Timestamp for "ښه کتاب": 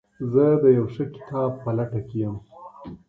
0.93-1.51